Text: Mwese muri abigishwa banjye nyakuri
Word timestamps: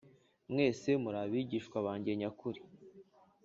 Mwese 0.51 0.89
muri 1.03 1.17
abigishwa 1.25 1.77
banjye 1.85 2.11
nyakuri 2.19 2.59